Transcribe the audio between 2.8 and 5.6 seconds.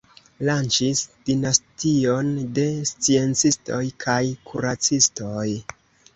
sciencistoj kaj kuracistoj.